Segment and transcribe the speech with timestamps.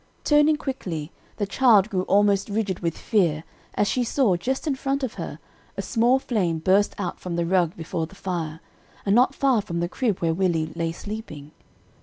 [0.23, 3.43] Turning quickly, the child grew almost rigid with fear
[3.75, 5.37] as she saw, just in front of her,
[5.77, 8.61] a small flame burst out from the rug before the fire,
[9.05, 11.51] and not far from the crib where Willie lay sleeping.